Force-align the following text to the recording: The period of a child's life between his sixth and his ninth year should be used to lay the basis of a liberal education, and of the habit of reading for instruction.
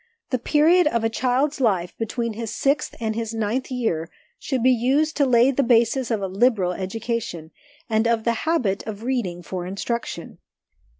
The 0.31 0.39
period 0.39 0.87
of 0.87 1.03
a 1.03 1.11
child's 1.11 1.61
life 1.61 1.95
between 1.95 2.33
his 2.33 2.49
sixth 2.51 2.95
and 2.99 3.13
his 3.13 3.35
ninth 3.35 3.69
year 3.69 4.09
should 4.39 4.63
be 4.63 4.71
used 4.71 5.15
to 5.17 5.27
lay 5.27 5.51
the 5.51 5.61
basis 5.61 6.09
of 6.09 6.23
a 6.23 6.27
liberal 6.27 6.71
education, 6.73 7.51
and 7.87 8.07
of 8.07 8.23
the 8.23 8.33
habit 8.49 8.81
of 8.87 9.03
reading 9.03 9.43
for 9.43 9.67
instruction. 9.67 10.39